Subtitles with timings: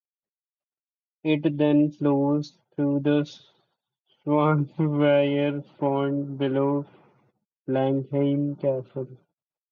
[1.23, 3.29] It then flows through the
[4.25, 6.87] "Schwanenweiher" pond below
[7.69, 9.09] Blankenheim Castle.